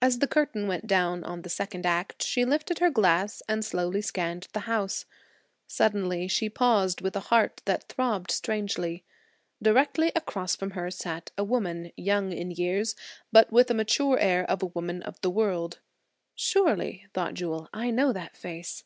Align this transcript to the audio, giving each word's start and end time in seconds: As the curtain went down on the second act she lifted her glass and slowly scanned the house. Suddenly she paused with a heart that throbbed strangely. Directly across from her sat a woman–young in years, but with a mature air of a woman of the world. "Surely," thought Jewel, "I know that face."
As 0.00 0.20
the 0.20 0.26
curtain 0.26 0.66
went 0.68 0.86
down 0.86 1.22
on 1.22 1.42
the 1.42 1.50
second 1.50 1.84
act 1.84 2.22
she 2.22 2.46
lifted 2.46 2.78
her 2.78 2.88
glass 2.88 3.42
and 3.46 3.62
slowly 3.62 4.00
scanned 4.00 4.48
the 4.54 4.60
house. 4.60 5.04
Suddenly 5.66 6.28
she 6.28 6.48
paused 6.48 7.02
with 7.02 7.14
a 7.14 7.20
heart 7.28 7.60
that 7.66 7.86
throbbed 7.86 8.30
strangely. 8.30 9.04
Directly 9.60 10.12
across 10.16 10.56
from 10.56 10.70
her 10.70 10.90
sat 10.90 11.30
a 11.36 11.44
woman–young 11.44 12.32
in 12.32 12.50
years, 12.50 12.96
but 13.32 13.52
with 13.52 13.70
a 13.70 13.74
mature 13.74 14.18
air 14.18 14.48
of 14.50 14.62
a 14.62 14.66
woman 14.72 15.02
of 15.02 15.20
the 15.20 15.28
world. 15.28 15.80
"Surely," 16.34 17.04
thought 17.12 17.34
Jewel, 17.34 17.68
"I 17.70 17.90
know 17.90 18.14
that 18.14 18.38
face." 18.38 18.84